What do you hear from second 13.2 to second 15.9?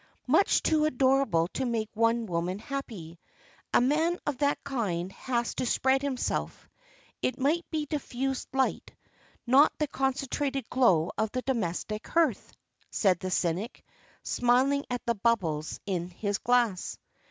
cynic, smiling at the bubbles